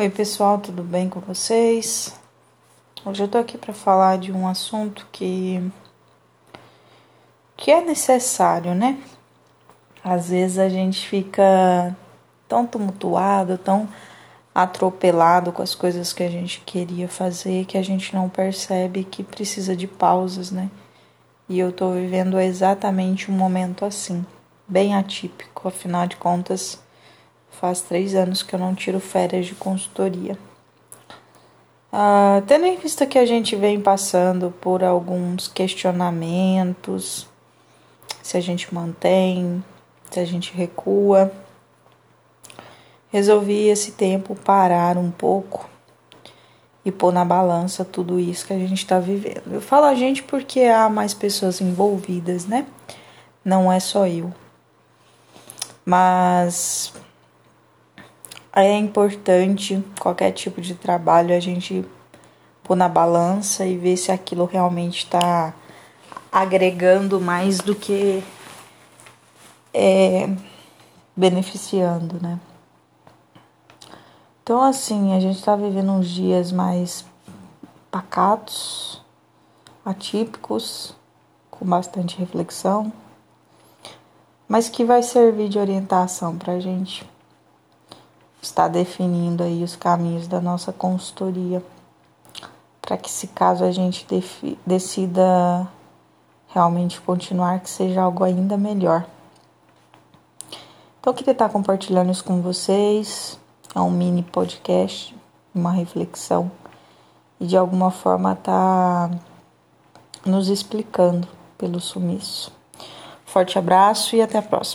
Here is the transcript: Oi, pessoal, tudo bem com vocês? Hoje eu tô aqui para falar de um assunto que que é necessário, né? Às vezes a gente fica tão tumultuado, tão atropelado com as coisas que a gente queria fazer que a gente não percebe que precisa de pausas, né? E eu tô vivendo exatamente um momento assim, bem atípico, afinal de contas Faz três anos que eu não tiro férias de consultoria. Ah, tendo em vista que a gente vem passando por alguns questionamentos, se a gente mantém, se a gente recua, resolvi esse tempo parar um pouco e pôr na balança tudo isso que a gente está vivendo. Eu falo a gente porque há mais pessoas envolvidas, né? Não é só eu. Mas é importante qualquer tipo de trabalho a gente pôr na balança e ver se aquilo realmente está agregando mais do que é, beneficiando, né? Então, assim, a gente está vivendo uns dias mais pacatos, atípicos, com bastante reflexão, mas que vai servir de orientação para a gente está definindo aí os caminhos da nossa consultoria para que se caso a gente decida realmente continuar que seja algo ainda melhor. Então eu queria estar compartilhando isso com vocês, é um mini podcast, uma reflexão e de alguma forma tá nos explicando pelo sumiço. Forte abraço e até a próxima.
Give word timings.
Oi, 0.00 0.08
pessoal, 0.08 0.56
tudo 0.56 0.82
bem 0.82 1.10
com 1.10 1.20
vocês? 1.20 2.18
Hoje 3.04 3.22
eu 3.22 3.28
tô 3.28 3.36
aqui 3.36 3.58
para 3.58 3.74
falar 3.74 4.16
de 4.16 4.32
um 4.32 4.48
assunto 4.48 5.06
que 5.12 5.62
que 7.54 7.70
é 7.70 7.84
necessário, 7.84 8.74
né? 8.74 8.98
Às 10.02 10.30
vezes 10.30 10.58
a 10.58 10.70
gente 10.70 11.06
fica 11.06 11.94
tão 12.48 12.66
tumultuado, 12.66 13.58
tão 13.58 13.86
atropelado 14.54 15.52
com 15.52 15.60
as 15.60 15.74
coisas 15.74 16.14
que 16.14 16.22
a 16.22 16.30
gente 16.30 16.62
queria 16.62 17.06
fazer 17.06 17.66
que 17.66 17.76
a 17.76 17.82
gente 17.82 18.14
não 18.14 18.26
percebe 18.26 19.04
que 19.04 19.22
precisa 19.22 19.76
de 19.76 19.86
pausas, 19.86 20.50
né? 20.50 20.70
E 21.46 21.58
eu 21.58 21.70
tô 21.72 21.92
vivendo 21.92 22.40
exatamente 22.40 23.30
um 23.30 23.34
momento 23.34 23.84
assim, 23.84 24.24
bem 24.66 24.94
atípico, 24.94 25.68
afinal 25.68 26.06
de 26.06 26.16
contas 26.16 26.78
Faz 27.50 27.80
três 27.80 28.14
anos 28.14 28.42
que 28.42 28.54
eu 28.54 28.58
não 28.58 28.74
tiro 28.74 29.00
férias 29.00 29.46
de 29.46 29.54
consultoria. 29.54 30.38
Ah, 31.92 32.42
tendo 32.46 32.66
em 32.66 32.76
vista 32.76 33.04
que 33.04 33.18
a 33.18 33.26
gente 33.26 33.56
vem 33.56 33.80
passando 33.80 34.54
por 34.60 34.84
alguns 34.84 35.48
questionamentos, 35.48 37.26
se 38.22 38.36
a 38.36 38.40
gente 38.40 38.72
mantém, 38.72 39.62
se 40.10 40.20
a 40.20 40.24
gente 40.24 40.52
recua, 40.54 41.32
resolvi 43.10 43.68
esse 43.68 43.92
tempo 43.92 44.36
parar 44.36 44.96
um 44.96 45.10
pouco 45.10 45.68
e 46.84 46.92
pôr 46.92 47.12
na 47.12 47.24
balança 47.24 47.84
tudo 47.84 48.18
isso 48.18 48.46
que 48.46 48.52
a 48.52 48.58
gente 48.58 48.74
está 48.74 48.98
vivendo. 48.98 49.52
Eu 49.52 49.60
falo 49.60 49.86
a 49.86 49.94
gente 49.94 50.22
porque 50.22 50.60
há 50.60 50.88
mais 50.88 51.12
pessoas 51.12 51.60
envolvidas, 51.60 52.46
né? 52.46 52.66
Não 53.44 53.70
é 53.70 53.80
só 53.80 54.06
eu. 54.06 54.32
Mas 55.84 56.92
é 58.64 58.76
importante 58.76 59.82
qualquer 60.00 60.32
tipo 60.32 60.60
de 60.60 60.74
trabalho 60.74 61.34
a 61.34 61.40
gente 61.40 61.84
pôr 62.62 62.76
na 62.76 62.88
balança 62.88 63.66
e 63.66 63.76
ver 63.76 63.96
se 63.96 64.10
aquilo 64.12 64.44
realmente 64.44 65.04
está 65.04 65.54
agregando 66.32 67.20
mais 67.20 67.58
do 67.58 67.74
que 67.74 68.22
é, 69.74 70.28
beneficiando, 71.16 72.20
né? 72.22 72.38
Então, 74.42 74.62
assim, 74.62 75.14
a 75.14 75.20
gente 75.20 75.38
está 75.38 75.54
vivendo 75.54 75.92
uns 75.92 76.08
dias 76.08 76.50
mais 76.50 77.04
pacatos, 77.90 79.00
atípicos, 79.84 80.94
com 81.50 81.64
bastante 81.64 82.18
reflexão, 82.18 82.92
mas 84.48 84.68
que 84.68 84.84
vai 84.84 85.02
servir 85.02 85.48
de 85.48 85.58
orientação 85.58 86.36
para 86.36 86.54
a 86.54 86.60
gente 86.60 87.08
está 88.42 88.68
definindo 88.68 89.42
aí 89.42 89.62
os 89.62 89.76
caminhos 89.76 90.26
da 90.26 90.40
nossa 90.40 90.72
consultoria 90.72 91.62
para 92.80 92.96
que 92.96 93.10
se 93.10 93.28
caso 93.28 93.64
a 93.64 93.70
gente 93.70 94.06
decida 94.66 95.68
realmente 96.48 97.00
continuar 97.00 97.60
que 97.60 97.70
seja 97.70 98.02
algo 98.02 98.24
ainda 98.24 98.56
melhor. 98.56 99.06
Então 100.98 101.12
eu 101.12 101.14
queria 101.14 101.32
estar 101.32 101.48
compartilhando 101.48 102.10
isso 102.10 102.24
com 102.24 102.42
vocês, 102.42 103.38
é 103.74 103.80
um 103.80 103.90
mini 103.90 104.22
podcast, 104.22 105.16
uma 105.54 105.70
reflexão 105.70 106.50
e 107.38 107.46
de 107.46 107.56
alguma 107.56 107.90
forma 107.90 108.34
tá 108.34 109.10
nos 110.26 110.48
explicando 110.48 111.28
pelo 111.56 111.80
sumiço. 111.80 112.52
Forte 113.24 113.58
abraço 113.58 114.16
e 114.16 114.20
até 114.20 114.38
a 114.38 114.42
próxima. 114.42 114.68